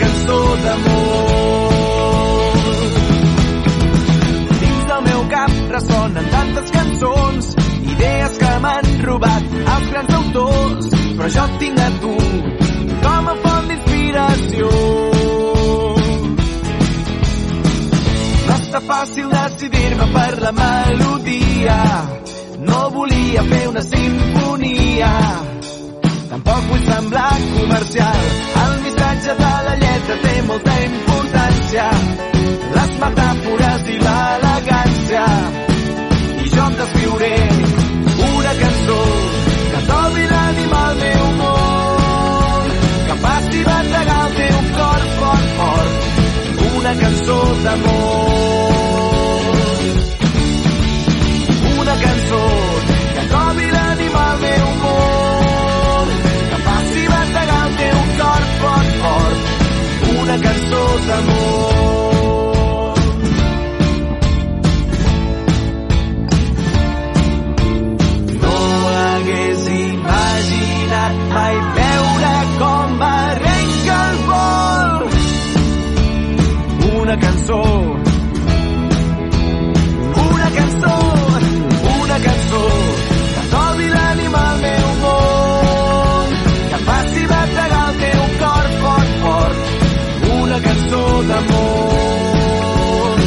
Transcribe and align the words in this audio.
Cançó 0.00 0.38
d'amor. 0.64 1.72
Dins 4.62 4.86
del 4.90 5.02
meu 5.08 5.22
cap 5.34 5.52
ressonen 5.76 6.30
tantes 6.36 6.74
cançons 6.78 7.52
idees 7.94 8.38
que 8.42 8.52
m'han 8.64 8.90
robat 9.06 9.54
els 9.60 9.90
grans 9.92 10.14
autors 10.20 10.90
però 11.16 11.28
jo 11.36 11.44
et 11.44 11.58
tinc 11.60 11.78
a 11.78 11.90
tu 12.02 12.16
com 13.02 13.28
a 13.32 13.36
font 13.44 13.70
d'inspiració. 13.70 14.72
No 18.46 18.58
està 18.58 18.82
fàcil 18.88 19.30
decidir-me 19.36 20.10
per 20.16 20.32
la 20.42 20.52
melodia 20.58 21.78
no 22.66 22.90
volia 22.94 23.42
fer 23.42 23.64
una 23.68 23.82
sinfonia 23.82 25.10
tampoc 26.32 26.62
vull 26.68 26.84
semblar 26.86 27.32
comercial. 27.54 28.20
El 28.64 28.74
missatge 28.84 29.32
de 29.40 29.52
la 29.66 29.74
lletra 29.82 30.16
té 30.24 30.34
molta 30.48 30.76
importància. 30.84 31.88
Les 32.76 32.92
metàfores 33.02 33.90
i 33.94 33.98
l'elegància. 34.04 35.24
I 36.44 36.52
jo 36.54 36.68
em 36.68 36.78
descriuré 36.80 37.34
una 38.28 38.54
cançó 38.62 39.00
que 39.72 39.82
t'obri 39.90 40.24
l'ànima 40.32 40.82
al 40.88 40.96
meu 41.02 41.26
món 41.40 42.70
que 43.08 43.16
faci 43.24 43.64
bategar 43.68 44.20
el 44.28 44.36
teu 44.40 44.60
cor 44.78 45.08
fort, 45.18 45.48
fort. 45.58 45.94
Una 46.78 46.94
cançó 47.02 47.40
d'amor. 47.64 48.70
Una 51.82 51.98
cançó 52.06 52.44
que 53.18 53.26
t'obri 53.34 53.68
l'ànima 53.76 54.24
al 54.30 54.40
meu 54.46 54.72
món 54.86 55.21
una 60.32 60.40
cançó 60.40 60.84
d'amor. 61.06 62.94
No 68.42 68.60
hagués 69.00 69.66
imaginat 69.78 71.18
mai 71.34 71.56
veure 71.80 72.34
com 72.62 73.02
arrenca 73.08 73.98
el 74.08 74.16
vol. 74.30 74.92
Una 77.02 77.16
cançó 77.26 78.01
d'amor 91.50 93.18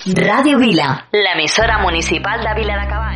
Ràdio 0.04 0.58
Vila. 0.58 1.06
L'emissora 1.12 1.78
municipal 1.78 2.42
de 2.42 2.54
Vila 2.54 2.74
de 2.80 2.86
Cavalls. 2.88 3.11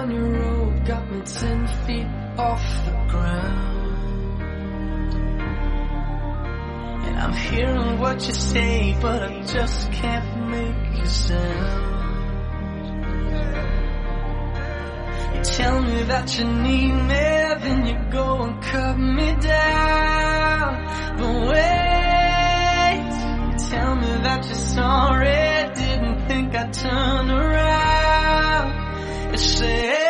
On 0.00 0.10
your 0.10 0.30
rope, 0.30 0.84
got 0.86 1.10
me 1.10 1.20
ten 1.20 1.66
feet 1.84 2.06
off 2.38 2.64
the 2.86 2.92
ground. 3.10 4.32
And 7.06 7.18
I'm 7.18 7.34
hearing 7.34 7.98
what 7.98 8.26
you 8.26 8.32
say, 8.32 8.96
but 9.02 9.22
I 9.22 9.42
just 9.42 9.92
can't 9.92 10.48
make 10.48 11.02
a 11.02 11.06
sound. 11.06 11.86
You 15.34 15.42
tell 15.42 15.82
me 15.82 16.02
that 16.04 16.38
you 16.38 16.44
need 16.46 16.94
me, 17.10 17.26
then 17.64 17.86
you 17.86 17.96
go 18.10 18.42
and 18.44 18.62
cut 18.62 18.98
me 18.98 19.36
down. 19.36 20.70
But 21.18 21.34
wait, 21.50 23.10
you 23.52 23.58
tell 23.70 23.96
me 23.96 24.12
that 24.26 24.46
you're 24.46 24.54
sorry, 24.54 25.74
didn't 25.74 26.26
think 26.26 26.54
I'd 26.54 26.72
turn 26.72 27.30
around 27.30 28.09
say. 29.40 30.09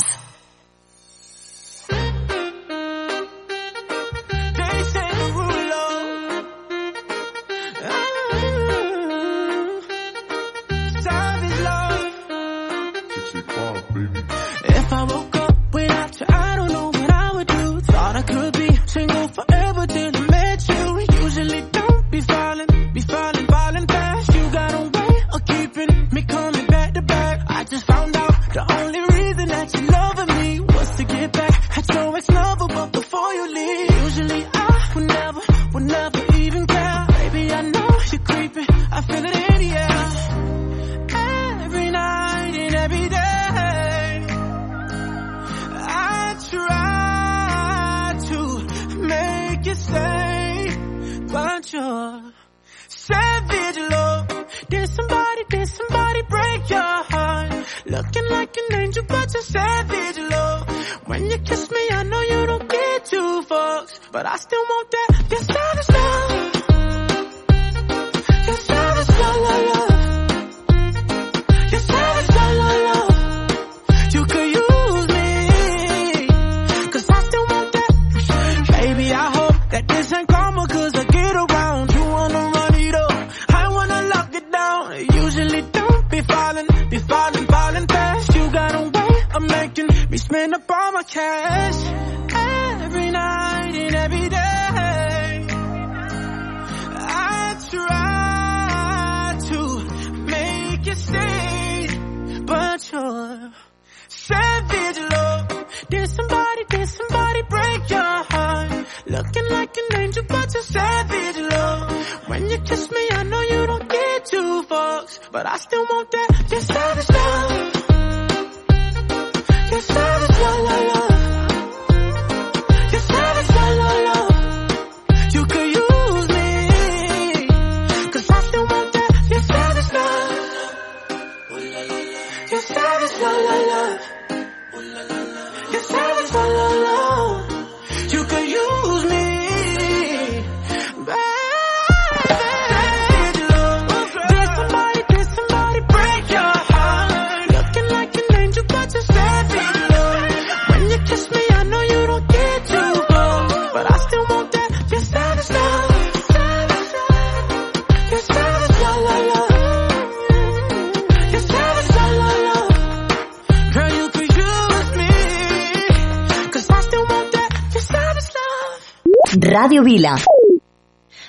Radio 169.61 169.83
Vila. 169.83 170.17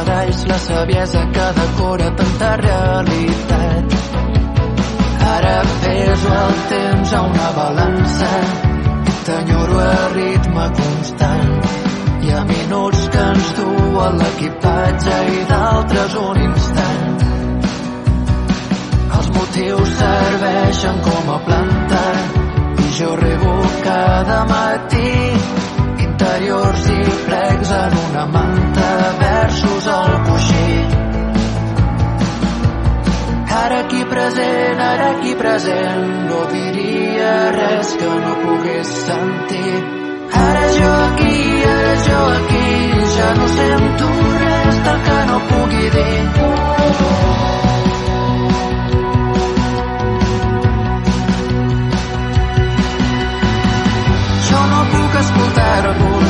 Badalls 0.00 0.46
la 0.46 0.58
saviesa 0.58 1.20
que 1.30 1.46
decora 1.60 2.08
tanta 2.16 2.56
realitat. 2.56 3.84
Ara 5.32 5.58
peso 5.82 6.30
el 6.44 6.54
temps 6.70 7.12
a 7.12 7.20
una 7.20 7.48
balança 7.58 8.30
t'enyoro 9.26 9.78
a 9.78 10.08
ritme 10.14 10.66
constant. 10.80 11.52
Hi 12.22 12.32
ha 12.32 12.40
minuts 12.52 13.08
que 13.12 13.26
ens 13.34 13.52
duen 13.58 14.18
l'equipatge 14.22 15.20
i 15.36 15.44
d'altres 15.52 16.18
un 16.24 16.42
instant. 16.48 17.24
Els 19.18 19.32
motius 19.36 19.96
serveixen 20.02 21.02
com 21.08 21.34
a 21.36 21.40
planta 21.48 22.04
i 22.86 22.92
jo 23.00 23.16
rego 23.20 23.56
cada 23.84 24.44
matí 24.54 25.59
interiors 26.30 26.86
i 26.86 27.04
plecs 27.26 27.70
en 27.76 27.94
una 27.98 28.26
manta 28.26 28.90
versos 29.20 29.86
al 29.86 30.12
coixí. 30.28 30.74
Ara 33.60 33.80
aquí 33.80 34.04
present, 34.04 34.80
ara 34.80 35.08
aquí 35.16 35.34
present, 35.34 36.04
no 36.28 36.44
diria 36.52 37.32
res 37.56 37.94
que 38.02 38.10
no 38.26 38.34
pogués 38.44 38.92
sentir. 39.06 39.80
Ara 40.42 40.66
jo 40.78 40.92
aquí, 41.06 41.40
ara 41.72 41.96
jo 42.06 42.20
aquí, 42.36 42.68
ja 43.16 43.32
no 43.40 43.48
sento 43.56 44.12
res 44.44 44.84
del 44.84 45.02
que 45.08 45.18
no 45.32 45.40
pugui 45.50 45.90
dir. 45.96 46.79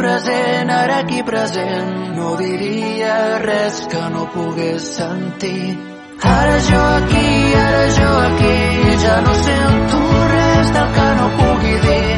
present, 0.00 0.70
ara 0.70 0.98
aquí 1.00 1.22
present, 1.22 1.88
no 2.16 2.28
diria 2.40 3.16
res 3.42 3.80
que 3.92 4.00
no 4.14 4.22
pogués 4.32 4.86
sentir. 4.96 5.76
Ara 6.30 6.56
jo 6.68 6.80
aquí, 7.00 7.26
ara 7.64 7.82
jo 7.98 8.08
aquí, 8.28 8.56
ja 9.02 9.16
no 9.26 9.34
sento 9.46 9.98
res 10.32 10.72
del 10.76 10.88
que 10.96 11.08
no 11.18 11.26
pugui 11.40 11.74
dir. 11.84 12.16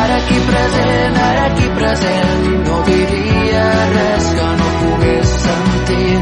Ara 0.00 0.16
aquí 0.20 0.38
present, 0.50 1.16
ara 1.28 1.46
aquí 1.50 1.68
present, 1.80 2.44
no 2.68 2.76
diria 2.90 3.64
res 3.94 4.28
que 4.36 4.50
no 4.60 4.68
pogués 4.82 5.34
sentir. 5.46 6.20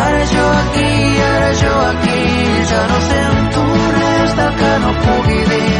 Ara 0.00 0.24
jo 0.32 0.46
aquí, 0.62 0.90
ara 1.28 1.52
jo 1.64 1.74
aquí, 1.92 2.20
ja 2.72 2.82
no 2.94 2.98
sento 3.12 3.68
res 4.00 4.36
del 4.40 4.52
que 4.62 4.72
no 4.86 4.96
pugui 5.04 5.40
dir. 5.52 5.71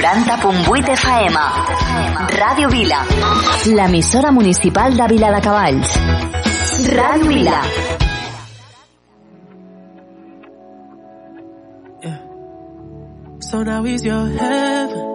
Noranta 0.00 0.36
punt 0.40 0.64
vuit 0.64 0.86
FM. 0.88 1.34
Ràdio 2.40 2.70
Vila. 2.72 3.00
L'emissora 3.66 4.30
municipal 4.32 4.96
de 4.96 5.06
Vila 5.12 5.30
de 5.34 5.40
Cavalls. 5.44 5.92
Radio 6.96 7.26
Vila. 7.28 7.60
So 13.40 13.62
now 13.62 13.82
he's 13.82 14.02
your 14.04 14.26
heaven. 14.26 15.06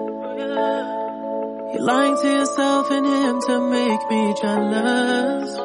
You're 1.73 1.83
lying 1.83 2.15
to 2.21 2.27
yourself 2.27 2.91
and 2.91 3.05
him 3.07 3.41
to 3.41 3.59
make 3.69 4.09
me 4.11 4.33
jealous. 4.41 5.57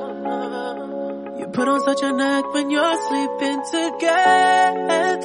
You 1.40 1.46
put 1.52 1.68
on 1.68 1.80
such 1.84 2.02
an 2.02 2.20
act 2.20 2.54
when 2.54 2.70
you're 2.70 2.96
sleeping 3.08 3.62
together. 3.70 5.20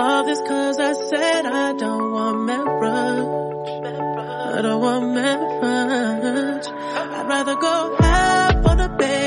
All 0.00 0.24
this 0.24 0.38
cause 0.46 0.78
I 0.78 0.92
said 0.92 1.44
I 1.44 1.72
don't 1.72 2.12
want 2.12 2.44
marriage. 2.44 3.26
I 4.56 4.62
don't 4.62 4.80
want 4.80 5.12
marriage. 5.12 6.66
I'd 6.68 7.26
rather 7.28 7.56
go 7.56 7.96
half 7.98 8.64
on 8.64 8.78
a 8.78 8.88
baby. 8.90 9.17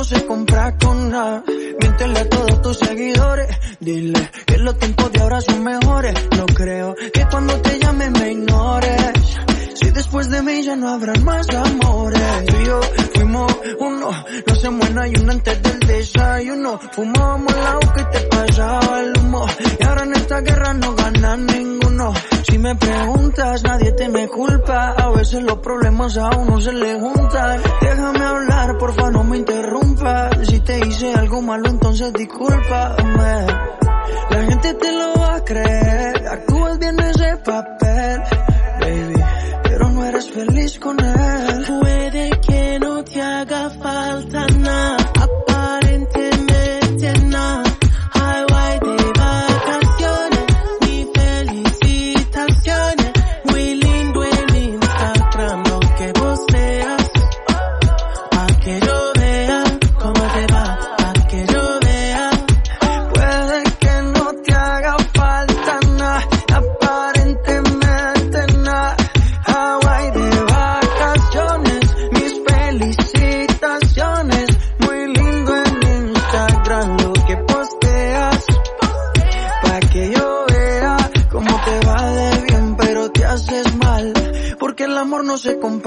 No 0.00 0.04
se 0.04 0.24
compra 0.24 0.74
con 0.78 1.10
nada. 1.10 1.44
Miéntele 1.78 2.20
a 2.20 2.28
todos 2.30 2.62
tus 2.62 2.78
seguidores. 2.78 3.48
Dile 3.80 4.30
que 4.46 4.56
los 4.56 4.78
tiempos 4.78 5.12
de 5.12 5.20
ahora 5.20 5.42
son 5.42 5.62
mejores. 5.62 6.14
No 6.38 6.46
creo 6.46 6.94
que 7.12 7.26
cuando 7.30 7.60
te 7.60 7.78
llame 7.78 8.08
me 8.08 8.32
ignores. 8.32 9.36
Si 9.80 9.90
después 9.90 10.28
de 10.28 10.42
mí 10.42 10.62
ya 10.62 10.76
no 10.76 10.88
habrán 10.88 11.24
más 11.24 11.46
amores. 11.54 12.46
Tú 12.46 12.56
y 12.56 12.64
yo 12.66 12.80
fuimos 13.14 13.58
uno, 13.78 14.10
no 14.46 14.54
se 14.54 14.70
muera 14.70 15.08
y 15.08 15.14
uno 15.16 15.32
antes 15.32 15.62
del 15.62 15.80
desayuno. 15.80 16.78
Fumábamos 16.92 17.54
el 17.54 17.66
agua 17.66 17.94
que 17.94 18.04
te 18.04 18.20
pasaba 18.26 19.00
el 19.00 19.18
humo. 19.18 19.46
Y 19.78 19.84
ahora 19.84 20.02
en 20.02 20.12
esta 20.14 20.40
guerra 20.40 20.74
no 20.74 20.94
gana 20.94 21.36
ninguno. 21.36 22.12
Si 22.48 22.58
me 22.58 22.74
preguntas, 22.74 23.62
nadie 23.62 23.92
te 23.92 24.08
me 24.08 24.28
culpa. 24.28 24.90
A 24.90 25.10
veces 25.10 25.42
los 25.42 25.58
problemas 25.58 26.16
a 26.18 26.28
uno 26.36 26.60
se 26.60 26.72
le 26.72 27.00
juntan. 27.00 27.60
Déjame 27.80 28.24
hablar, 28.24 28.78
porfa, 28.78 29.10
no 29.10 29.24
me 29.24 29.38
interrumpas. 29.38 30.46
Si 30.46 30.60
te 30.60 30.78
hice 30.86 31.14
algo 31.14 31.40
malo, 31.40 31.68
entonces 31.70 32.12
discúlpame. 32.12 33.46
La 34.30 34.44
gente 34.44 34.74
te 34.74 34.92
lo 34.92 35.14
va 35.20 35.36
a 35.36 35.44
creer. 35.44 36.28
Actúas 36.28 36.78
bien 36.78 37.00
ese 37.00 37.36
papel, 37.38 38.22
baby. 38.80 39.19
Eres 40.20 40.32
feliz 40.32 40.78
con 40.78 41.00
él. 41.00 41.64
Puede 41.66 42.30
que 42.46 42.78
no 42.78 43.02
te 43.02 43.22
haga 43.22 43.70
falta 43.70 44.46
nada, 44.48 44.59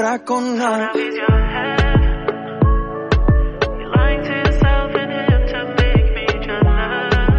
compra 0.04 0.20
con 0.26 0.58
nada. 0.58 0.92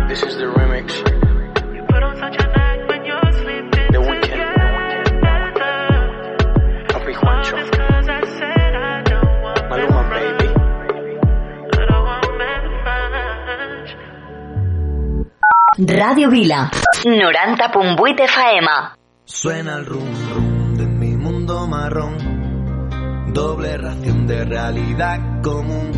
This 0.08 0.22
is 0.22 0.36
the 0.38 0.46
remix. 0.46 1.02
The 3.92 3.98
Weeknd. 4.00 4.40
Papi 6.88 7.14
Juancho. 7.14 7.56
Maluma, 9.68 10.02
baby. 10.10 10.48
Radio 16.00 16.30
Vila. 16.30 16.70
90.8 17.04 18.20
FM. 18.20 18.68
Suena 19.26 19.76
el 19.78 19.86
rum 19.86 20.08
rum 20.32 20.76
de 20.76 20.86
mi 20.86 21.16
mundo 21.16 21.66
marrón. 21.66 22.33
Doble 23.34 23.76
ración 23.76 24.28
de 24.28 24.44
realidad 24.44 25.42
común. 25.42 25.90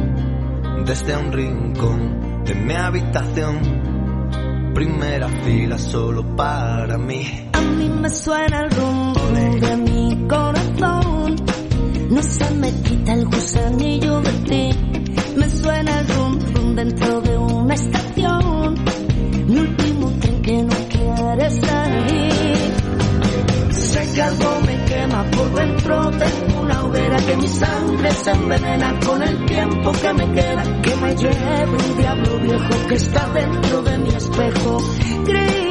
Desde 0.87 1.15
un 1.19 1.31
rincón 1.31 2.43
de 2.47 2.55
mi 2.55 2.73
habitación. 2.73 4.73
Primera 4.75 5.29
fila 5.45 5.77
solo 5.77 6.35
para 6.35 6.97
mí. 6.97 7.51
A 7.53 7.61
mí 7.61 7.91
me 7.91 8.09
suena 8.09 8.63
el 8.63 8.71
rum 8.71 9.13
rum 9.13 9.61
de 9.61 9.77
mi 9.77 10.27
corazón. 10.27 11.37
No 12.09 12.23
se 12.23 12.51
me 12.55 12.73
quita 12.73 13.13
el 13.13 13.27
gusanillo 13.27 14.23
de 14.23 14.33
ti. 14.49 14.71
Me 15.37 15.51
suena 15.51 16.01
el 16.01 16.09
rum 16.09 16.39
rum 16.55 16.75
dentro 16.75 17.21
de 17.21 17.37
una 17.37 17.75
estación. 17.75 18.77
Mi 19.47 19.59
último 19.59 20.11
tren 20.21 20.41
que 20.41 20.63
no 20.63 20.77
quiere 20.89 21.51
salir. 21.51 22.57
Sé 23.73 24.11
que 24.15 24.23
algo 24.23 24.59
me 24.67 24.85
quema 24.87 25.23
por 25.33 25.55
dentro. 25.55 26.11
Tengo 26.13 26.46
hoguera 26.97 27.17
que 27.17 27.37
mi 27.37 27.49
sangre 27.49 28.11
se 28.11 28.31
envenena 28.31 28.99
con 29.05 29.23
el 29.23 29.47
tiempo 29.47 29.93
que 29.93 30.13
me 30.15 30.33
queda. 30.33 30.83
Que 30.83 30.97
me 30.97 31.17
lleve 31.17 31.65
un 31.67 31.97
diablo 31.97 32.39
viejo 32.41 32.87
que 32.89 32.95
está 32.95 33.29
dentro 33.29 33.83
de 33.83 33.99
mi 33.99 34.09
espejo 34.09 34.79
gris. 35.25 35.67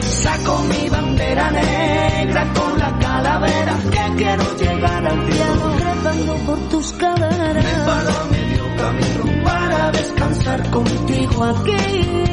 Saco 0.00 0.62
mi 0.64 0.88
bandera 0.88 1.50
negra 1.50 2.52
con 2.52 2.78
la 2.78 2.98
calavera 2.98 3.76
que 3.90 4.16
quiero 4.16 4.56
llegar 4.56 5.06
al 5.06 5.32
cielo 5.32 5.78
rezando 5.78 6.34
por 6.46 6.58
tus 6.68 6.92
caderas. 6.92 7.64
Me 7.64 7.84
paro 7.84 8.10
a 8.10 8.24
medio 8.30 8.76
camino 8.76 9.44
para 9.44 9.90
descansar 9.92 10.70
contigo 10.70 11.44
aquí. 11.44 12.29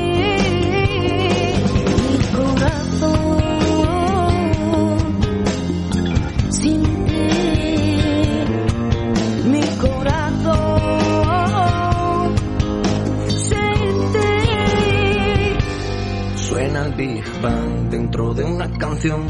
Big 16.98 17.24
Bang 17.44 17.92
dentro 17.92 18.34
de 18.34 18.44
una 18.44 18.68
canción. 18.72 19.22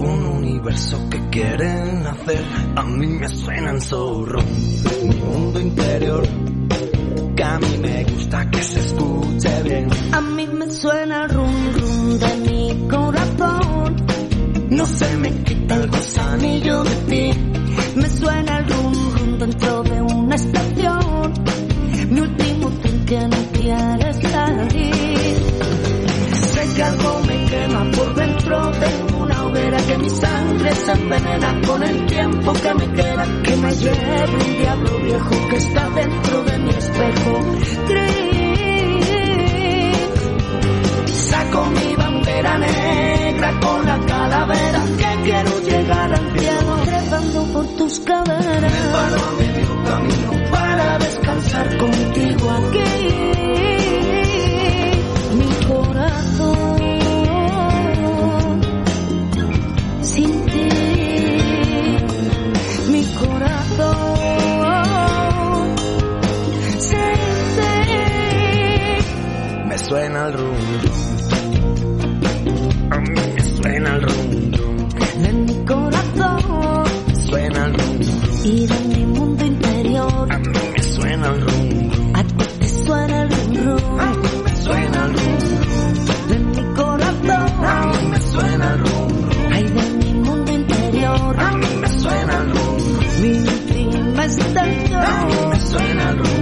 Un 0.00 0.26
universo 0.26 1.08
que 1.08 1.18
quieren 1.30 2.06
hacer. 2.06 2.44
A 2.76 2.82
mí 2.82 3.06
me 3.06 3.26
suenan 3.28 3.80
zorro. 3.80 4.38
Mi 5.02 5.14
mundo 5.14 5.58
interior. 5.58 6.22
Que 7.34 7.42
a 7.42 7.58
mí 7.58 7.78
me 7.80 8.04
gusta 8.04 8.50
que 8.50 8.62
se 8.62 8.80
escuche 8.80 9.62
bien. 9.62 9.88
A 10.12 10.20
mí 10.20 10.46
me 10.46 10.70
suena 10.70 11.24
el 11.24 11.30
rum 11.30 11.72
rum 11.72 12.18
de 12.18 12.36
mi 12.36 12.88
corazón. 12.88 13.96
No 14.68 14.84
se 14.84 15.16
me 15.16 15.30
quita 15.44 15.74
el 15.76 15.88
gusanillo 15.88 16.84
de 16.84 16.96
ti. 17.08 17.30
Me 17.96 18.10
suena 18.10 18.52
se 30.84 30.92
envenena 30.92 31.60
con 31.66 31.82
el 31.82 32.06
tiempo 32.06 32.52
que 32.52 32.74
me 32.74 32.92
queda, 32.92 33.24
que 33.42 33.56
me 33.56 33.70
lleve 33.72 34.34
un 34.34 34.58
diablo 34.58 34.98
viejo 34.98 35.48
que 35.48 35.56
está 35.56 35.90
dentro 35.90 36.42
de 36.44 36.58
mi 36.58 36.70
espejo. 36.70 37.40
Gris, 37.88 39.06
saco 41.12 41.66
mi 41.66 41.94
bandera 41.94 42.58
negra 42.58 43.60
con 43.60 43.86
la 43.86 43.98
calavera 44.00 44.84
que 44.98 45.22
quiero 45.22 45.60
llegar 45.60 46.12
al 46.14 46.38
cielo 46.38 46.76
trepando 46.84 47.44
por 47.52 47.66
tus 47.76 48.00
caderas. 48.00 48.72
Me 48.72 48.92
paro 48.92 49.16
a 49.22 49.32
medio 49.38 49.84
camino 49.84 50.50
para 50.50 50.98
descansar 50.98 51.78
contigo 51.78 52.50
aquí. 52.50 52.91
Suena 69.92 70.26
el 70.28 70.32
rum 70.32 70.56
A 72.90 72.98
mí 72.98 73.20
me 73.34 73.42
suena 73.42 73.96
el 73.96 74.02
rum 74.02 74.88
de 75.22 75.32
mi 75.34 75.64
corazón. 75.66 76.84
Suena 77.26 77.66
el 77.66 77.74
rum 77.74 78.00
y 78.42 78.66
de 78.66 78.80
mi 78.88 79.04
mundo 79.04 79.44
interior. 79.44 80.32
A 80.32 80.38
mí 80.38 80.58
me 80.74 80.82
suena 80.82 81.26
el 81.28 81.40
rum 81.42 82.14
A 82.14 82.24
ti 82.24 82.44
te 82.58 82.68
suena 82.68 83.22
el 83.22 83.28
rum 83.28 84.00
A 84.00 84.06
mí 84.14 84.28
me 84.44 84.56
suena 84.64 85.04
el 85.04 85.12
rum 85.12 85.38
de 86.28 86.38
mi 86.38 86.74
corazón. 86.74 87.64
A 87.64 87.86
mí 87.92 88.06
me 88.12 88.20
suena 88.20 88.72
el 88.72 88.78
rum 88.80 89.12
Ay, 89.52 89.64
de 89.64 89.90
mi 90.00 90.14
mundo 90.14 90.52
interior. 90.52 91.36
A 91.38 91.50
mí 91.52 91.66
me 91.82 91.88
suena 91.88 92.36
el 92.38 92.50
rum 92.50 92.76
Mi 93.20 93.32
última 93.54 94.22
A 94.22 95.26
mí 95.26 95.34
me 95.50 95.60
suena 95.60 96.10
el 96.10 96.18
rum 96.18 96.41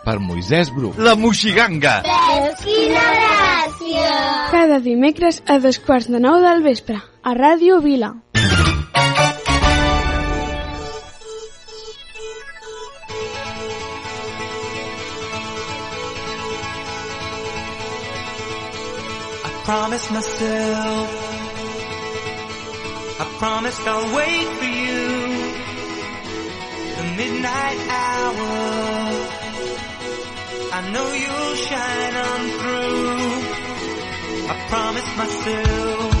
per 0.05 0.17
Moisès 0.19 0.71
Bru. 0.73 0.93
La 0.97 1.15
Moixiganga! 1.15 2.01
Quina 2.61 3.05
gràcia! 3.17 4.09
Cada 4.51 4.79
dimecres 4.83 5.41
a 5.47 5.59
dos 5.63 5.79
quarts 5.79 6.09
de 6.11 6.19
nou 6.19 6.41
del 6.43 6.63
vespre, 6.65 6.97
a 7.23 7.33
Ràdio 7.37 7.81
Vila. 7.85 8.15
I 19.43 19.49
promised 19.65 20.11
myself, 20.11 21.09
I 23.19 23.25
promised 23.39 23.87
I'll 23.87 24.15
wait 24.15 24.47
for 24.59 24.65
you. 24.65 25.01
The 26.97 27.05
midnight 27.17 27.79
hour, 27.89 29.40
I 30.73 30.89
know 30.89 31.11
you'll 31.11 31.55
shine 31.55 32.15
on 32.15 32.41
through. 32.59 33.11
I 34.47 34.55
promised 34.69 35.17
myself, 35.17 36.20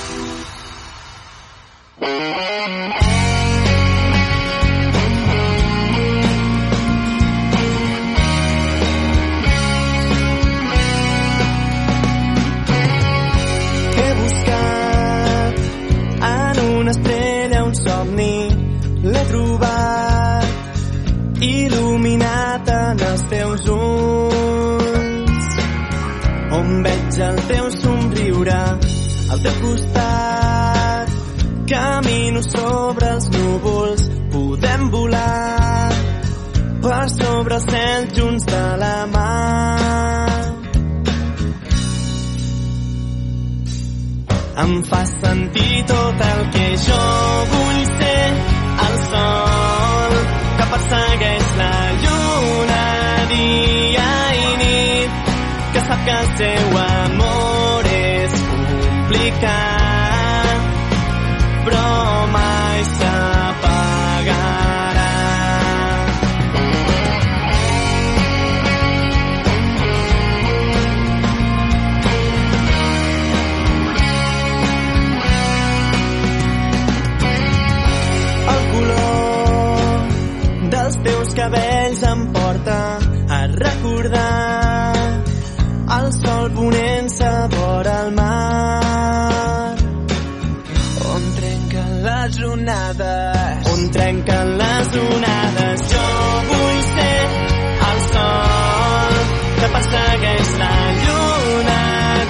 trenquen 93.95 94.57
les 94.61 94.97
onades. 95.03 95.85
Jo 95.93 96.07
vull 96.49 96.81
ser 96.89 97.19
el 97.89 98.01
sol 98.09 99.19
que 99.59 99.71
persegueix 99.77 100.53
la 100.63 100.75
lluna 101.03 101.79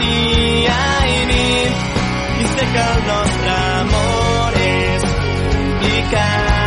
dia 0.04 0.82
i 1.16 1.20
nit 1.34 1.74
i 2.46 2.52
sé 2.56 2.70
que 2.76 2.88
el 2.90 3.02
nostre 3.12 3.58
amor 3.82 4.62
és 4.68 5.10
complicat 5.26 6.62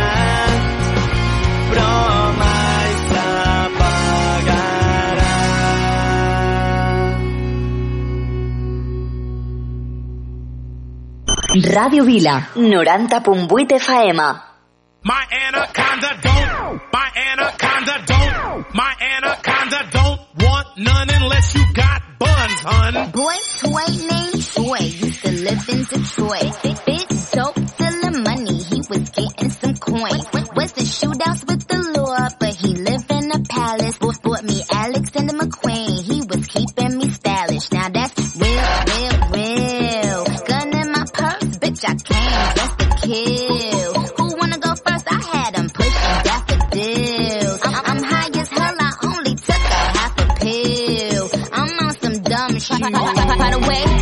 Radio 11.75 12.03
Vila, 12.03 12.49
90.8 12.55 13.75
FM. 13.75 14.54
My 15.07 15.23
anaconda 15.29 16.17
don't. 16.19 16.81
My 16.91 17.11
anaconda 17.15 18.05
don't. 18.07 18.73
My 18.73 18.91
anaconda 18.99 19.89
don't 19.91 20.19
want 20.39 20.67
none 20.79 21.09
unless 21.13 21.53
you 21.53 21.63
got 21.75 22.01
buns, 22.17 22.59
hun. 22.65 23.11
Boy, 23.11 23.35
toy 23.59 23.85
named 24.01 24.43
Troy 24.43 24.79
used 24.79 25.21
to 25.21 25.31
live 25.31 25.69
in 25.69 25.83
Detroit. 25.83 26.57
Big 26.87 27.07
dope, 27.33 27.69
still 27.69 28.21
money. 28.23 28.57
He 28.63 28.81
was 28.89 29.09
getting 29.11 29.51
some 29.51 29.75
coins. 29.77 30.25
Was 30.55 30.71
the 30.73 30.81
shootouts 30.81 31.44
find 52.93 53.55
a 53.55 53.67
way. 53.67 53.94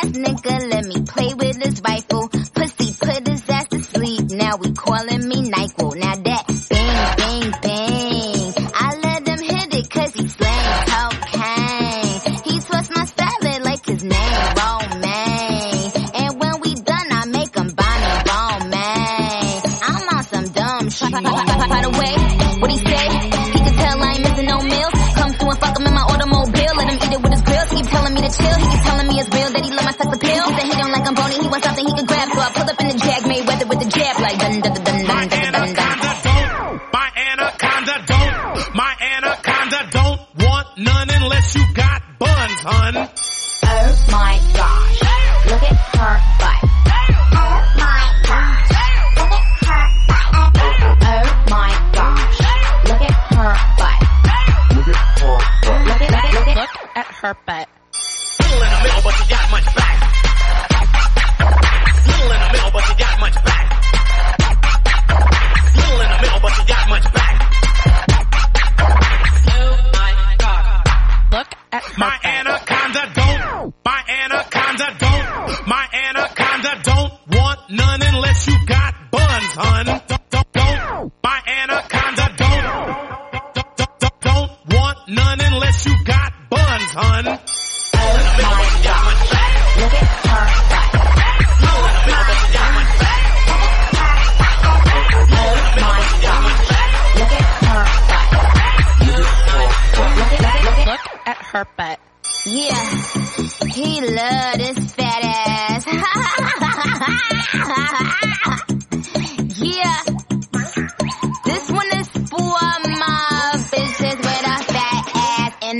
ass 0.00 0.10
nigga 0.12 0.70
let 0.70 0.84
me 0.86 1.02
play 1.02 1.34
with 1.34 1.56
his 1.62 1.80
rifle. 1.82 2.28
Pussy 2.28 2.94
put 3.00 3.28
his 3.28 3.48
ass 3.48 3.68
to 3.68 3.82
sleep, 3.82 4.30
now 4.30 4.56
we 4.56 4.72
calling 4.72 5.28
me 5.28 5.50
Nyquil. 5.50 5.89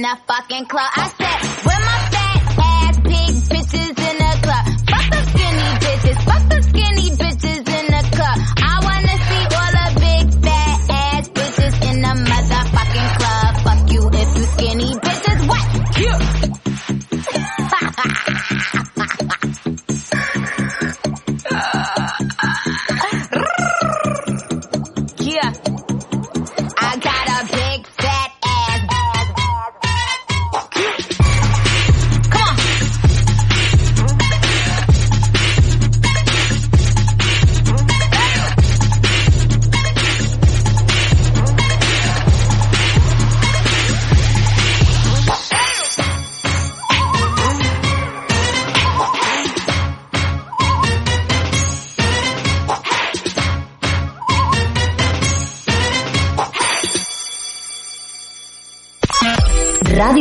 in 0.00 0.08
the 0.08 0.18
fucking 0.26 0.64
club. 0.64 0.90
I 0.96 1.08
said. 1.18 1.49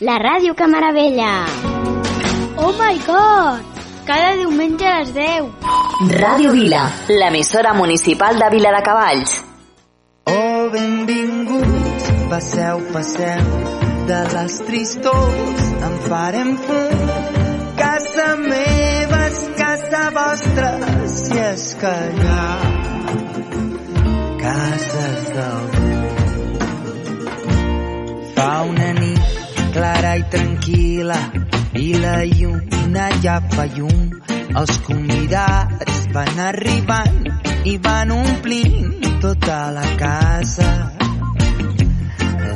La 0.00 0.18
ràdio 0.18 0.54
que 0.54 0.66
meravella. 0.66 1.46
Oh 2.56 2.72
my 2.72 2.98
god! 3.06 3.60
Cada 4.06 4.34
diumenge 4.36 4.86
a 4.86 4.98
les 5.00 5.14
10. 5.14 5.48
Ràdio 6.20 6.52
Vila, 6.52 6.82
l'emissora 7.08 7.72
municipal 7.74 8.38
de 8.38 8.50
Vila 8.50 8.72
de 8.76 8.82
Cavalls. 8.82 9.32
Oh, 10.26 10.68
benvinguts, 10.70 12.12
passeu, 12.30 12.82
passeu, 12.92 13.42
de 14.06 14.20
les 14.34 14.60
tristors 14.68 15.66
en 15.88 15.98
farem 16.06 16.54
fum. 16.68 17.10
Casa 17.80 18.30
meva 18.36 19.20
és 19.26 19.42
casa 19.58 20.06
vostra, 20.20 20.72
si 21.16 21.44
és 21.50 21.68
que 21.80 21.98
hi 22.14 22.32
ha 22.36 22.48
cases 24.44 25.30
d'algú. 25.34 25.95
I 30.16 30.22
tranquil·la 30.32 31.16
i 31.76 31.88
la 32.00 32.16
lluna 32.24 33.06
ja 33.24 33.36
fa 33.52 33.66
llum. 33.76 34.04
Els 34.56 34.78
convidats 34.86 36.06
van 36.14 36.38
arribant 36.46 37.26
i 37.68 37.74
van 37.84 38.12
omplint 38.14 39.08
tota 39.24 39.58
la 39.76 39.84
casa 40.00 40.68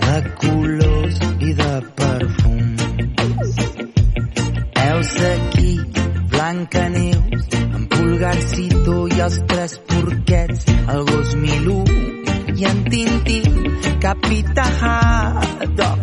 de 0.07 0.17
colors 0.41 1.21
i 1.49 1.53
de 1.61 1.71
perfums. 2.01 3.53
Heus 4.81 5.15
aquí, 5.35 5.73
Blanca 6.33 6.87
Neus, 6.97 7.49
en 7.61 7.89
Pulgarcito 7.93 9.01
i 9.17 9.25
els 9.27 9.41
tres 9.53 9.77
porquets, 9.91 10.69
el 10.95 11.05
gos 11.13 11.35
Milú 11.45 11.83
i 12.57 12.71
en 12.73 12.85
Tintín, 12.89 13.67
Capità 14.01 14.71
Haddock 14.81 16.00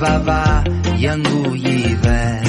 Alibaba 0.00 0.64
i 0.96 1.06
en 1.06 1.22
Gulliver. 1.22 2.40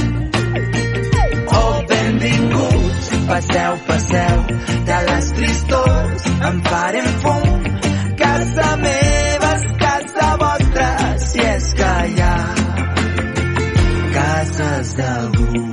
Oh, 1.52 1.84
benvinguts, 1.90 3.10
passeu, 3.28 3.74
passeu, 3.88 4.38
de 4.88 5.00
les 5.08 5.32
tristors 5.36 6.28
en 6.48 6.62
farem 6.64 7.10
fum. 7.24 7.50
Casa 8.22 8.70
meva 8.86 9.52
és 9.58 9.66
casa 9.84 10.30
vostra, 10.44 10.88
si 11.26 11.44
és 11.44 11.68
que 11.82 11.92
hi 12.14 12.24
ha 12.24 12.38
cases 14.16 14.96
d'algú. 15.02 15.66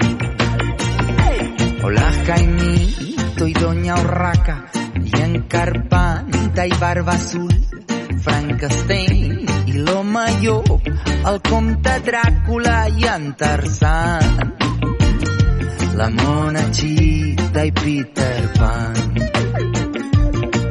Hola, 1.84 2.10
Jaimito 2.26 3.46
i 3.46 3.54
Doña 3.54 4.00
Urraca, 4.02 4.58
i 5.04 5.22
en 5.22 5.42
Carpanta 5.46 6.66
i 6.66 6.74
Barba 6.82 7.14
Azul, 7.14 7.54
Frankenstein 8.26 9.46
i 9.68 9.78
l'home 9.78 10.26
llop, 10.42 10.90
el 11.26 11.40
comte 11.42 11.94
Dràcula 12.06 12.76
i 12.94 13.06
en 13.10 13.32
Tarzan, 13.38 14.52
la 15.98 16.08
mona 16.14 16.62
Chita 16.70 17.64
i 17.66 17.72
Peter 17.72 18.48
Pan, 18.58 18.94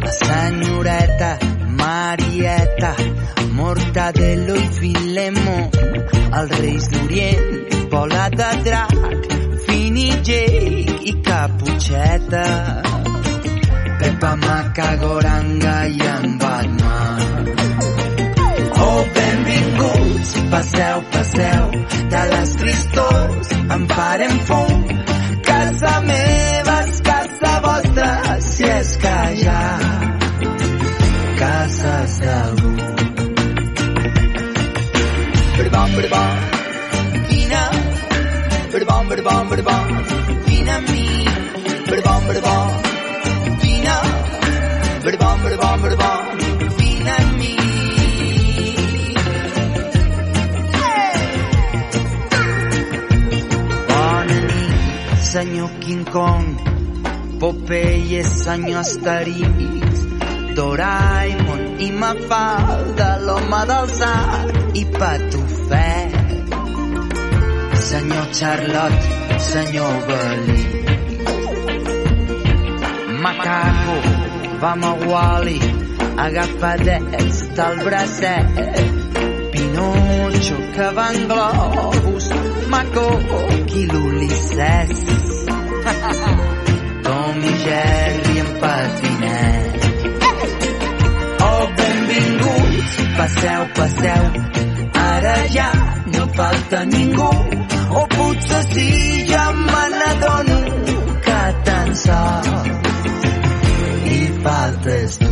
la 0.05 0.13
senyoreta 0.19 1.31
Marieta, 1.81 2.93
Mortadelo 3.57 4.55
i 4.55 4.67
Filemo, 4.79 5.57
els 6.39 6.57
reis 6.61 6.89
d'Orient, 6.93 7.75
Pola 7.91 8.29
de 8.33 8.49
Drac, 8.67 8.97
Fini 9.67 10.09
Jake 10.21 10.99
i 11.11 11.17
Caputxeta, 11.27 12.47
Pepa 13.99 14.35
Macagoranga 14.45 15.77
i 15.87 16.11
en 16.15 16.37
Batman. 16.37 16.76
Benvinguts, 19.78 20.34
passeu, 20.49 21.01
passeu, 21.11 21.71
de 22.09 22.21
les 22.34 22.55
tristors 22.55 23.51
en 23.69 23.88
farem 23.88 24.39
fum. 24.49 24.88
Casa 25.43 26.01
meva 26.01 26.78
és 26.84 27.01
casa 27.01 27.53
vostra, 27.65 28.39
si 28.41 28.63
és 28.63 28.97
que 29.03 29.15
hi 29.36 29.47
ha 29.47 29.78
cases 31.38 32.17
d'algú. 32.25 32.73
Berbom, 35.57 35.95
berbom, 35.99 36.34
vine, 37.30 37.63
berbom, 38.73 39.07
berbom, 39.13 39.49
berbom, 39.55 39.95
vine 40.49 40.75
amb 40.80 40.91
mi, 40.91 41.07
berbom, 41.89 42.28
berbom, 42.28 42.76
senyor 55.28 55.69
King 55.84 56.07
Kong, 56.07 56.55
Popeye, 57.39 58.23
senyor 58.23 58.80
Asterix, 58.80 59.95
Doraemon 60.55 61.80
i 61.84 61.91
Mafalda, 61.91 63.09
l'home 63.25 63.61
del 63.67 63.88
sac 63.99 64.55
i 64.73 64.84
Patufet. 64.86 66.15
Senyor 67.89 68.28
Charlotte, 68.32 69.07
senyor 69.39 69.95
Belí. 70.07 70.63
Macaco, 73.23 73.97
vam 74.61 74.84
a 74.84 74.93
Wally, 75.11 75.59
agafadets 76.15 77.38
del 77.57 77.75
bracet. 77.84 78.96
Pinocho, 79.78 80.57
que 80.73 80.89
va 80.95 81.13
en 81.13 81.28
globus, 81.28 82.30
Maco, 82.67 83.09
i 83.75 83.86
l'Ulisses. 83.86 85.05
Tom 87.05 87.38
i 87.43 87.53
Jerry 87.63 88.39
en 88.43 88.49
patinet. 88.61 89.86
Oh, 91.49 91.63
benvinguts, 91.78 92.91
passeu, 93.19 93.61
passeu, 93.78 94.23
ara 95.03 95.38
ja 95.57 95.69
no 96.15 96.28
falta 96.39 96.84
ningú, 96.86 97.32
o 98.01 98.07
potser 98.17 98.63
sí, 98.73 98.89
ja 99.30 99.45
me 99.61 99.86
n'adono 99.99 100.59
que 101.30 101.41
tan 101.69 101.95
sol 102.03 102.51
hi 104.09 104.21
faltes 104.43 105.19
tu. 105.19 105.26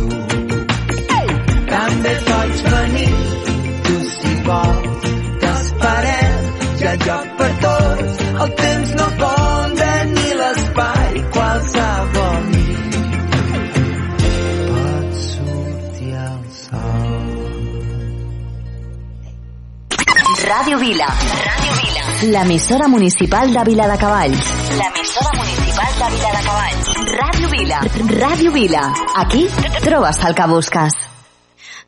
Ràdio 20.46 20.78
Vila. 20.78 21.06
Ràdio 21.44 21.72
Vila. 21.74 22.02
L'emissora 22.30 22.86
municipal 22.86 23.52
de 23.52 23.62
Vila 23.66 23.88
de 23.90 23.96
Cavalls. 23.98 24.50
L'emissora 24.78 25.32
municipal 25.38 25.96
de 26.00 26.10
Vila 26.14 26.30
de 26.36 26.42
Cavalls. 26.46 26.90
Ràdio 27.20 27.48
Vila. 27.54 27.80
Ràdio 28.20 28.52
Vila. 28.52 28.82
Aquí 29.22 29.42
trobes 29.82 30.20
el 30.28 30.34
que. 30.38 30.94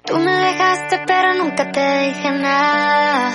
Tú 0.07 0.19
me 0.19 0.33
dejaste 0.33 0.99
pero 1.07 1.35
nunca 1.35 1.71
te 1.71 1.87
dije 2.07 2.31
nada. 2.33 3.31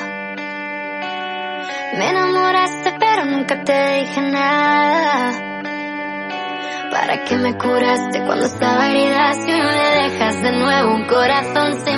Me 1.98 2.10
enamoraste 2.10 2.94
pero 3.00 3.26
nunca 3.26 3.64
te 3.64 3.80
dije 4.00 4.22
nada. 4.22 5.54
¿Para 6.92 7.24
qué 7.24 7.38
me 7.38 7.58
curaste 7.58 8.26
cuando 8.26 8.46
estaba 8.46 8.90
herida 8.90 9.34
si 9.36 9.52
me 9.52 9.86
dejas 10.02 10.42
de 10.42 10.52
nuevo 10.52 10.96
un 10.96 11.06
corazón 11.06 11.86
sin 11.86 11.93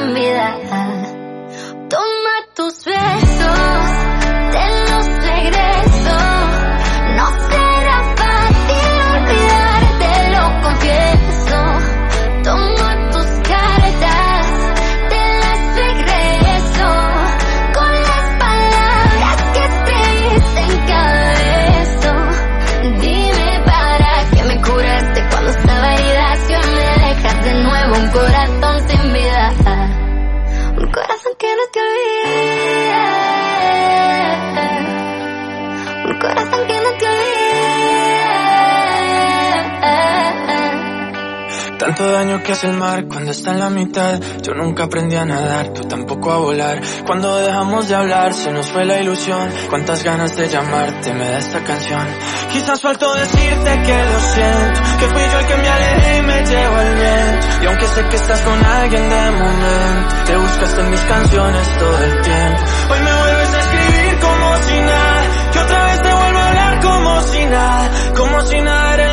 Tanto 41.95 42.11
daño 42.11 42.43
que 42.43 42.51
hace 42.51 42.67
el 42.67 42.73
mar 42.73 43.05
cuando 43.07 43.31
está 43.31 43.51
en 43.51 43.59
la 43.61 43.69
mitad. 43.69 44.19
Yo 44.41 44.53
nunca 44.53 44.83
aprendí 44.83 45.15
a 45.15 45.23
nadar, 45.23 45.69
tú 45.69 45.85
tampoco 45.85 46.29
a 46.29 46.39
volar. 46.39 46.81
Cuando 47.05 47.37
dejamos 47.37 47.87
de 47.87 47.95
hablar 47.95 48.33
se 48.33 48.51
nos 48.51 48.69
fue 48.69 48.83
la 48.83 48.99
ilusión. 48.99 49.49
Cuántas 49.69 50.03
ganas 50.03 50.35
de 50.35 50.49
llamarte 50.49 51.13
me 51.13 51.23
da 51.23 51.37
esta 51.37 51.63
canción. 51.63 52.05
Quizás 52.51 52.81
faltó 52.81 53.13
decirte 53.13 53.81
que 53.83 54.05
lo 54.11 54.19
siento, 54.19 54.81
que 54.99 55.05
fui 55.07 55.21
yo 55.21 55.39
el 55.39 55.47
que 55.47 55.55
me 55.55 55.69
alejé 55.69 56.17
y 56.17 56.21
me 56.21 56.45
llevo 56.45 56.79
el 56.81 56.95
viento. 56.95 57.47
Y 57.63 57.65
aunque 57.67 57.87
sé 57.87 58.03
que 58.09 58.15
estás 58.17 58.41
con 58.41 58.65
alguien 58.65 59.09
de 59.09 59.31
momento, 59.31 60.15
te 60.25 60.35
buscaste 60.35 60.81
en 60.81 60.89
mis 60.89 61.01
canciones 61.01 61.77
todo 61.79 62.03
el 62.03 62.21
tiempo. 62.23 62.61
Hoy 62.91 62.99
me 62.99 63.19
vuelves 63.21 63.53
a 63.53 63.59
escribir 63.59 64.19
como 64.19 64.57
si 64.63 64.81
nada, 64.81 65.23
que 65.53 65.59
otra 65.59 65.85
vez 65.85 66.01
te 66.01 66.13
vuelvo 66.13 66.39
a 66.39 66.47
hablar 66.49 66.79
como 66.81 67.21
si 67.21 67.45
nada, 67.45 67.91
como 68.17 68.41
si 68.41 68.59
nada 68.59 69.04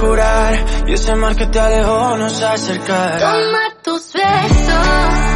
jurar. 0.00 0.54
Y 0.86 0.92
ese 0.92 1.14
mar 1.14 1.36
que 1.36 1.46
te 1.46 1.60
alejó 1.60 2.16
nos 2.16 2.42
acercará. 2.42 3.18
Toma 3.18 3.64
tus 3.82 4.12
besos, 4.12 5.31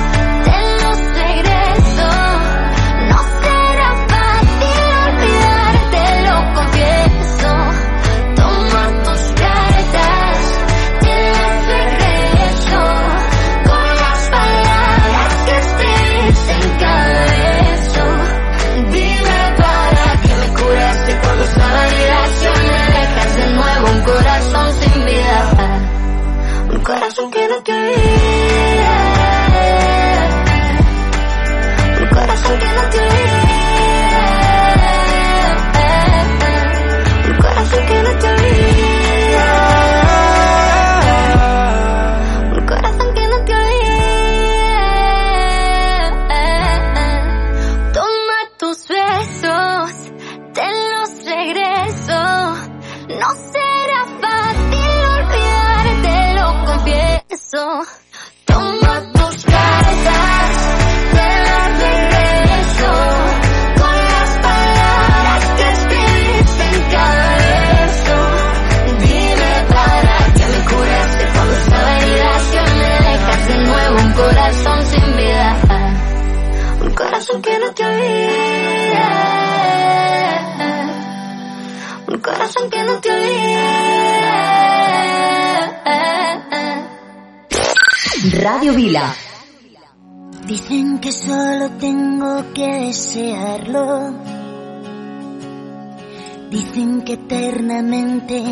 que 97.07 97.13
eternamente 97.13 98.43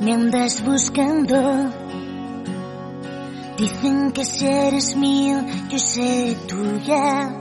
me 0.00 0.12
andas 0.12 0.62
buscando. 0.62 1.36
Dicen 3.56 4.12
que 4.12 4.24
si 4.26 4.46
eres 4.46 4.94
mío, 4.94 5.38
yo 5.70 5.78
seré 5.78 6.34
tuya. 6.46 7.34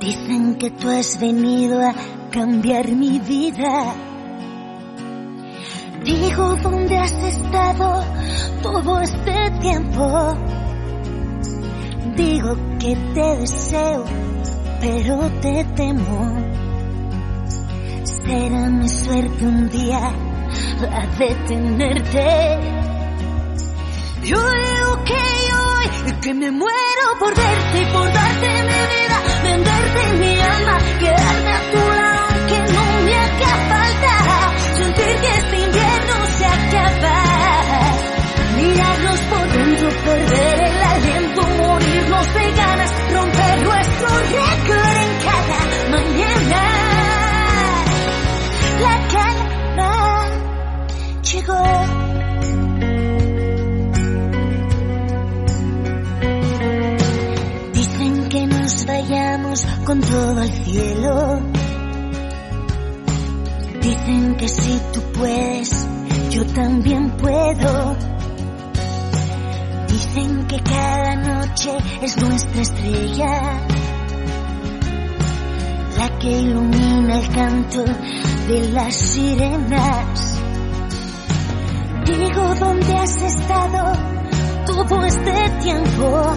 Dicen 0.00 0.54
que 0.54 0.70
tú 0.70 0.88
has 0.88 1.18
venido 1.18 1.84
a 1.84 1.92
cambiar 2.30 2.88
mi 2.92 3.18
vida. 3.18 3.94
Digo, 6.04 6.56
¿dónde 6.62 6.96
has 6.96 7.12
estado 7.12 8.04
todo 8.62 9.00
este 9.00 9.50
tiempo? 9.60 10.38
Digo 12.14 12.56
que 12.78 12.94
te 13.14 13.36
deseo, 13.40 14.04
pero 14.80 15.28
te 15.40 15.64
temo. 15.74 16.47
Será 18.28 18.68
mi 18.68 18.86
suerte 18.90 19.46
un 19.46 19.70
día 19.70 20.00
a 20.06 21.06
detenerte. 21.18 22.58
Yo 24.22 24.36
digo 24.36 25.04
que 25.06 25.24
yo, 25.48 26.20
que 26.20 26.34
me 26.34 26.50
muero 26.50 27.04
por 27.18 27.34
verte 27.34 27.80
y 27.80 27.86
por 27.86 28.12
darte 28.12 28.48
mi 28.68 28.80
vida, 28.92 29.16
venderte 29.42 30.12
mi 30.20 30.40
alma, 30.40 30.78
quedarme 31.00 31.52
a 31.52 31.70
tu 31.72 31.82
lado 32.00 32.46
que 32.48 32.58
no 32.74 32.84
me 33.06 33.14
haga 33.16 33.54
falta, 33.72 34.14
sentir 34.76 35.14
que 35.22 35.30
este 35.38 35.56
invierno 35.64 36.16
se 36.36 36.44
acaba, 36.44 37.16
mirarnos 38.58 39.17
estrella, 72.68 73.60
la 75.98 76.18
que 76.18 76.30
ilumina 76.40 77.18
el 77.18 77.28
canto 77.30 77.84
de 78.48 78.68
las 78.72 78.94
sirenas. 78.94 80.40
Digo, 82.04 82.54
¿dónde 82.60 82.94
has 82.94 83.16
estado 83.22 83.92
todo 84.66 85.04
este 85.04 85.50
tiempo? 85.62 86.36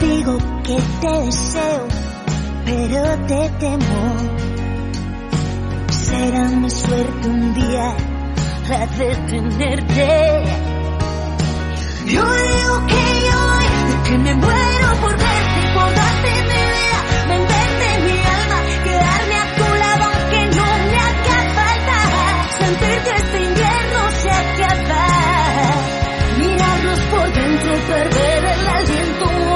Digo 0.00 0.38
que 0.64 0.76
te 1.00 1.20
deseo, 1.26 1.88
pero 2.64 3.26
te 3.26 3.50
temo. 3.60 4.16
Será 5.90 6.48
mi 6.48 6.70
suerte 6.70 7.28
un 7.28 7.54
día 7.54 7.94
a 8.70 8.86
detenerte. 8.86 10.66
Yo 12.06 12.22
digo 12.22 12.86
que 12.86 13.26
yo, 13.26 13.65
que 14.08 14.18
me 14.18 14.34
muero 14.34 14.88
por 15.00 15.16
verte, 15.16 15.60
por 15.74 15.94
darte 15.94 16.30
mi 16.48 16.62
vida, 16.74 16.98
venderte 17.28 17.88
mi 18.04 18.18
alma, 18.36 18.58
quedarme 18.84 19.34
a 19.34 19.46
tu 19.56 19.66
lado 19.82 20.04
aunque 20.14 20.40
no 20.56 20.66
me 20.90 20.98
haga 21.06 21.38
falta, 21.58 21.98
sentir 22.58 22.98
que 23.02 23.10
este 23.16 23.38
invierno 23.42 24.00
se 24.22 24.30
acaba, 24.30 25.04
mirarnos 26.38 27.00
por 27.10 27.32
dentro, 27.32 27.72
perder 27.88 28.44
el 28.44 28.68
aliento, 28.68 29.55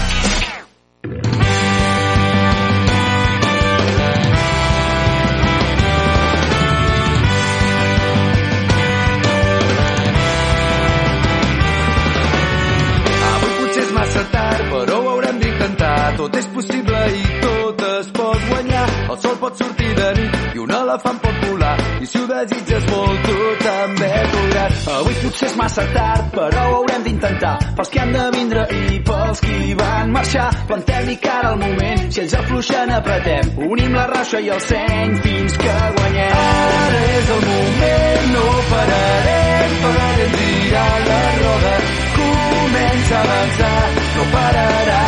D'intentar. 27.41 27.75
Pels 27.75 27.89
que 27.89 27.99
han 27.99 28.11
de 28.13 28.29
vindre 28.35 28.65
i 28.69 28.99
pels 29.05 29.41
qui 29.41 29.73
van 29.73 30.11
marxar. 30.11 30.49
Plantem-hi 30.67 31.17
cara 31.17 31.49
al 31.49 31.57
moment, 31.59 32.11
si 32.11 32.21
ells 32.21 32.33
afluixen 32.37 32.91
apretem. 32.91 33.51
Unim 33.69 33.93
la 33.95 34.07
raixa 34.07 34.39
i 34.39 34.49
el 34.49 34.61
seny 34.61 35.17
fins 35.25 35.57
que 35.57 35.77
guanyem. 35.97 36.35
Ara 36.37 37.01
és 37.17 37.29
el 37.35 37.43
moment, 37.49 38.27
no 38.35 38.45
pararem, 38.71 39.77
farem 39.85 40.35
girar 40.37 40.93
la 41.07 41.21
roda. 41.41 41.75
Comença 42.19 43.15
a 43.17 43.23
avançar, 43.25 43.81
no 44.15 44.27
pararà. 44.35 45.01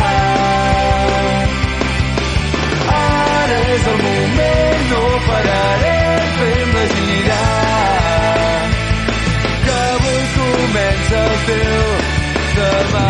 Ara 2.94 3.60
és 3.76 3.86
el 3.92 4.00
moment, 4.06 4.88
no 4.92 5.04
pararem, 5.28 6.32
fem-la 6.40 6.88
girar. 6.96 7.52
Comença 10.34 11.18
el 11.20 11.38
teu 11.46 12.03
demà. 12.58 13.04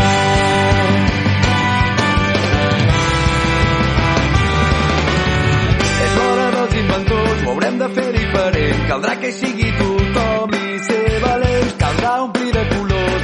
És 6.05 6.16
de 7.84 7.88
fer 7.99 8.09
diferent. 8.18 8.82
Caldrà 8.90 9.14
que 9.20 9.30
hi 9.32 9.38
sigui 9.42 9.70
tothom 9.82 10.59
i 10.62 10.82
ser 10.88 11.05
valents. 11.28 11.78
Caldrà 11.84 12.16
omplir 12.24 12.53
de 12.59 12.64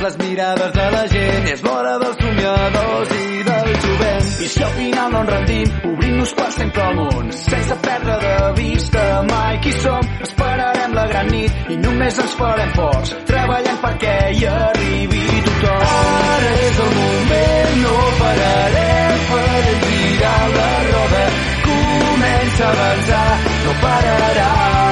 colors 0.01 0.16
les 0.18 0.28
mirades 0.28 0.72
de 0.72 0.90
la 0.90 1.07
gent. 1.09 1.46
És 1.53 1.62
l'hora 1.62 1.98
dels 1.98 2.16
somiadors 2.20 3.12
i 3.16 3.42
del 3.48 3.70
jovent. 3.84 4.28
I 4.44 4.48
si 4.48 4.62
al 4.62 4.72
final 4.78 5.12
no 5.12 5.20
ens 5.20 5.30
rendim, 5.30 5.72
obrim-nos 5.92 6.32
per 6.34 6.51
sempre 6.57 6.82
al. 6.82 7.32
Sense 7.32 7.76
perdre 7.86 8.16
de 8.24 8.53
vista 8.61 9.22
mai 9.30 9.61
qui 9.61 9.72
som. 9.72 10.01
Esperarem 10.26 10.94
la 10.94 11.07
gran 11.12 11.30
nit 11.30 11.70
i 11.70 11.76
només 11.84 12.18
ens 12.24 12.36
farem 12.40 12.72
forts. 12.76 13.16
Treballant 13.30 13.80
perquè 13.84 14.16
hi 14.36 14.46
arribi 14.53 15.24
tothom. 15.48 15.88
Ara 16.34 16.53
és 16.68 16.84
el 16.86 16.92
moment, 17.01 17.74
no 17.84 17.96
pararem, 18.20 19.26
farem 19.32 19.82
girar 19.88 20.38
la 20.57 20.70
roda. 20.92 21.26
Comença 21.66 22.64
a 22.64 22.72
avançar, 22.76 23.28
no 23.66 23.76
pararà. 23.84 24.89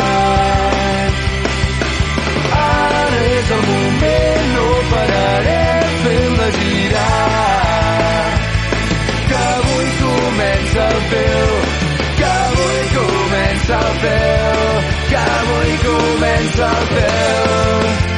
Girar. 6.53 8.35
Que 9.29 9.35
avui 9.35 9.89
comença 10.03 10.83
el 10.89 11.01
teu, 11.15 11.51
que 12.19 12.25
avui 12.25 12.83
comença 12.99 13.75
el 13.75 13.93
teu, 14.05 14.59
que 15.09 15.17
avui 15.17 15.73
comença 15.89 16.65
el 16.65 16.87
teu. 16.97 18.18